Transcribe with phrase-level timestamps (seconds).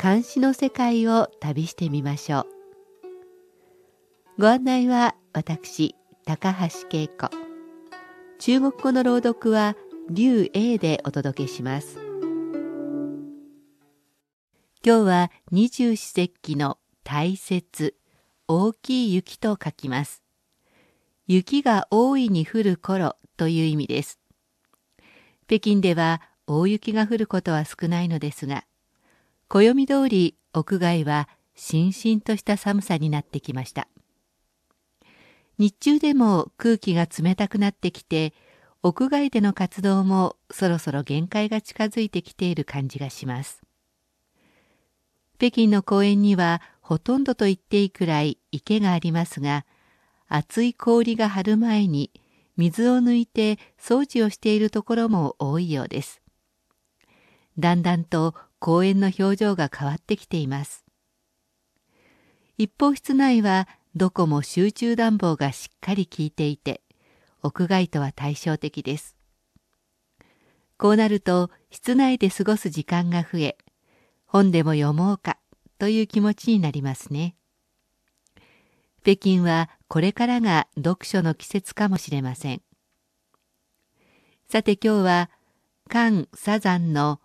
[0.00, 2.46] 監視の世界を旅してみましょ
[4.38, 4.40] う。
[4.40, 7.28] ご案内は私高橋恵子。
[8.38, 9.76] 中国語の朗読は
[10.08, 11.98] 劉英でお届けします。
[14.86, 17.96] 今日は二十四節気の大雪
[18.46, 20.22] 大きい雪と書きます。
[21.26, 24.20] 雪が大いに降る頃という意味です。
[25.48, 28.62] 北京では大雪が降ることは少ないのですが
[29.48, 33.88] 暦通り屋外はしんしんとした寒さになってきました。
[35.58, 38.34] 日中でも空気が冷たくなってきて
[38.82, 43.62] 屋外での活動もそろそろ限界が近づいてきている感じがします。
[45.38, 49.64] 北京の公園にはほとんどと言っていいくらい池がありますが
[50.28, 52.10] 厚い氷が張る前に
[52.58, 56.20] 水を抜いて掃除をしているところも多いようです。
[57.58, 60.84] だんだんと公園の表情が変わってきています
[62.56, 66.82] 一方室内はどこも集中暖房がしっかり効いていて
[67.42, 69.16] 屋外とは対照的です
[70.76, 73.58] こうなると室内で過ごす時間が増え
[74.26, 75.38] 本でも読もうか
[75.78, 77.34] という気持ちになりますね。
[79.02, 82.62] 北京はこれからが読書の季節かもしれません。
[84.50, 85.30] さて今日は
[85.90, 87.20] 菅サザンの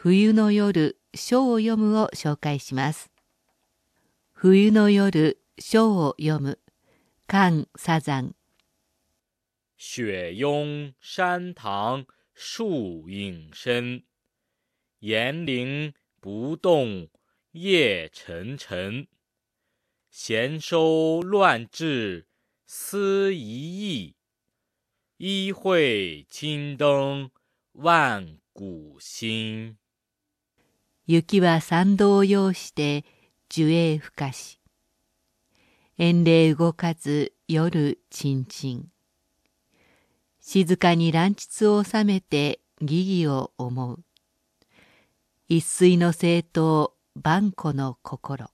[0.00, 3.10] 冬の夜書を読むを紹介します。
[4.32, 6.60] 冬の夜書を読む
[7.28, 8.36] 菅サザン
[9.76, 14.04] 雪拥山堂树影深，
[15.00, 17.08] 岩林不动
[17.50, 19.08] 夜沉沉，
[20.12, 22.24] 闲收乱掷
[22.68, 24.14] 思一意。
[25.16, 27.32] 一会金灯
[27.72, 29.76] 万古新。
[31.08, 33.04] 雪は参道を要して
[33.48, 34.60] 樹影ふかし。
[35.98, 38.86] 遠霊動かず夜ちんちん。
[40.40, 44.04] 静かに乱膣を収めて疑義を思う。
[45.50, 48.50] 一水の政党万古の心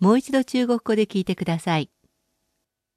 [0.00, 1.90] もう一度中国語で聞いてください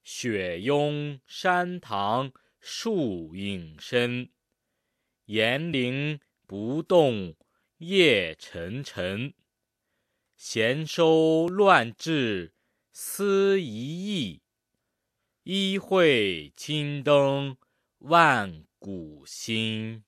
[0.01, 4.29] 雪拥山堂树影深
[5.27, 7.35] 岩林不动
[7.87, 9.33] 夜沉沉
[10.35, 12.51] 闲收乱掷
[12.91, 14.41] 思一意
[15.43, 17.57] 一会金灯
[17.99, 20.01] 万古新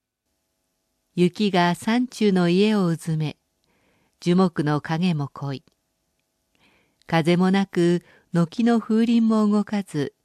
[1.14, 3.38] 雪が山中の家をうずめ、
[4.22, 5.64] 樹木の影も濃い。
[7.06, 10.16] 風もなく、軒の風鈴も動かず、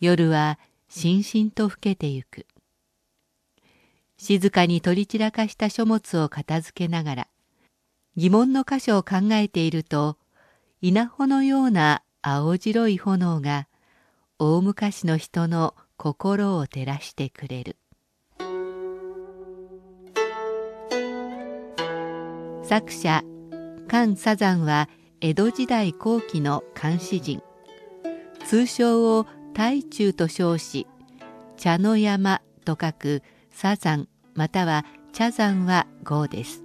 [0.00, 0.58] 夜は
[0.88, 2.46] しんしんと更けてゆく。
[4.22, 7.28] 静かに取り散らかした書物を片付けながら、
[8.16, 10.18] 疑問の箇所を考えていると、
[10.82, 13.66] 稲穂のような青白い炎が、
[14.38, 17.78] 大昔の人の心を照らしてくれる。
[22.62, 23.24] 作者
[23.88, 24.90] 菅サザンは
[25.22, 27.42] 江戸時代後期の漢詩人
[28.44, 30.86] 通称を大中と称し
[31.56, 33.22] 茶の山と書く
[33.60, 36.64] サザンまたは茶山は号です。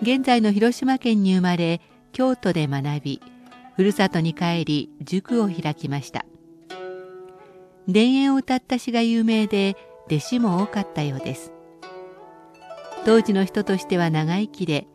[0.00, 1.80] 現在の広島県に生まれ
[2.12, 3.22] 京都で学び
[3.74, 6.24] ふるさとに帰り塾を開きました。
[7.92, 9.76] 田園を歌った詩が有名で
[10.06, 11.52] 弟子も多かったようです。
[13.04, 14.86] 当時の人としては長生きで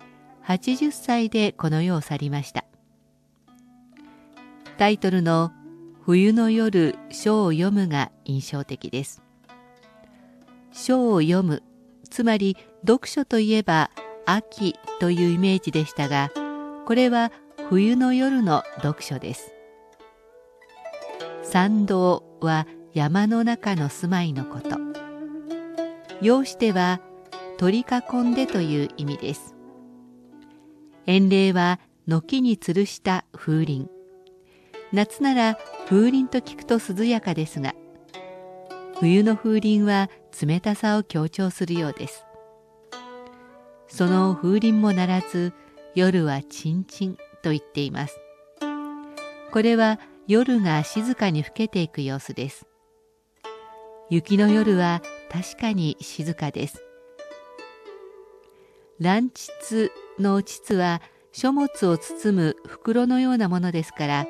[0.46, 2.64] 80歳でこの世を去りました。
[4.78, 5.52] タイトルの
[6.06, 9.25] 「冬の夜書を読む」が印象的です。
[10.76, 11.64] 書を読む
[12.10, 13.92] つまり読書といえば
[14.26, 16.32] 秋というイメージでしたが
[16.86, 17.32] これは
[17.70, 19.54] 冬の夜の読書です
[21.44, 24.78] 参道は山の中の住まいのこと
[26.22, 27.02] 要しては
[27.58, 29.56] 取り囲んでという意味です。
[31.06, 33.88] 遠霊は軒に吊るした風鈴。
[34.92, 35.58] 夏なら
[35.88, 37.74] 風鈴と聞くと涼やかですが、
[39.00, 40.10] 冬の風鈴は
[40.42, 42.26] 冷たさを強調するようです。
[43.88, 45.54] その風鈴も鳴らず
[45.96, 48.20] 夜はちんちんと言っています。
[49.52, 52.66] これは夜が静かに更けていく様子です。
[54.10, 55.02] 雪の夜は
[55.32, 56.84] 確かに静かです。
[59.00, 61.02] 乱膣の膣は
[61.34, 64.26] 書物を包む袋のようなものですから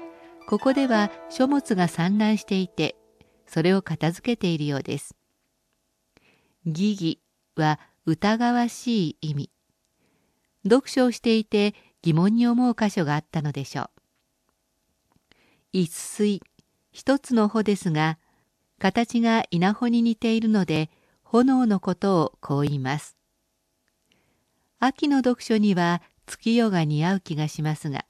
[0.47, 2.95] ここでは書物が散乱していて
[3.55, 5.15] それを片付けているようです。
[6.65, 7.21] 疑義
[7.55, 9.49] は疑わしい意味。
[10.65, 13.89] 読書をしていて疑問に思う箇所があったのでしょう。
[15.71, 16.41] 一水
[16.91, 18.17] 一つの穂ですが
[18.77, 20.89] 形が稲穂に似ているので
[21.23, 23.15] 炎のことをこう言います。
[24.79, 28.03] 秋の読書には月夜が似合う気がしますが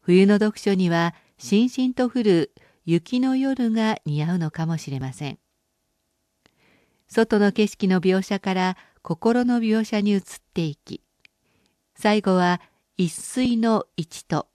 [0.00, 2.52] 冬の読書にはしんしんと降る
[2.90, 5.38] 雪の夜が似合うのかもしれません。
[7.06, 10.22] 外の景色の描写から心の描写に移っ
[10.54, 11.02] ていき
[11.94, 12.62] 最後は
[12.96, 14.46] 一水の一と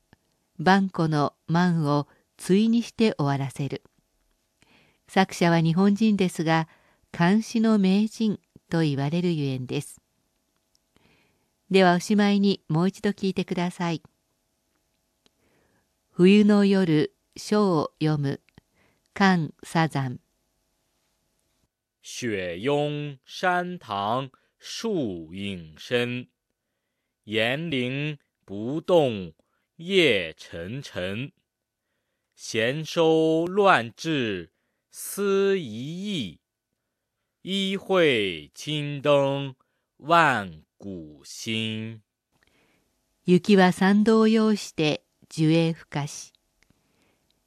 [0.58, 2.08] 万古の万を
[2.38, 3.84] 対にして終わらせる。
[5.08, 6.68] 作者は日本人ですが
[7.12, 8.40] 漢詩の名人
[8.72, 10.02] と言われるゆえんです。
[11.70, 14.02] ではおしまいにもう一度聞いてください。
[16.10, 18.42] 冬の夜書を読む
[19.16, 20.20] 菅サザン
[22.02, 26.28] 雪拥山堂树影深，
[27.26, 29.34] 岩林不动
[29.78, 31.32] 夜沉沉。
[32.36, 34.52] 闲收乱掷
[34.92, 36.40] 思一意，
[37.42, 39.56] 一会青灯
[39.98, 42.02] 万古新。
[43.26, 46.33] 雪は参道を要して樹影ふかし。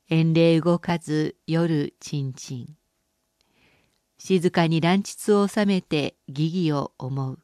[0.09, 2.77] 遠霊動かず夜ちんちん。
[4.19, 7.41] 静かに乱膣を収めて疑義を思う。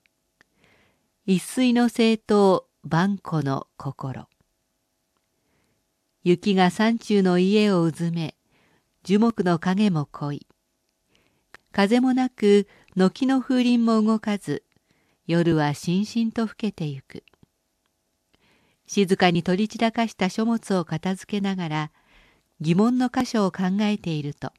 [1.26, 4.28] 一水の政党万古の心。
[6.22, 8.36] 雪が山中の家をうずめ、
[9.02, 10.46] 樹木の影も濃い。
[11.72, 14.62] 風もなく、軒の風鈴も動かず、
[15.26, 17.24] 夜はしんしんと更けてゆく。
[18.86, 21.90] 静かに取り散らかした書物を片付けながら、
[22.64, 24.52] 疑問の箇所を考えていると、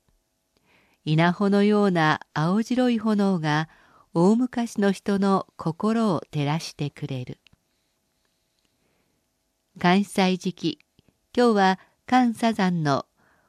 [1.05, 3.69] 稲穂のような青白い炎が
[4.13, 7.39] 大昔の人の心を照らしてくれる。
[9.79, 10.79] 関西時期、
[11.33, 13.05] 今日は関サザンの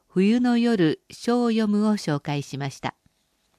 [0.07, 2.95] 冬の夜書を読むを紹介しました。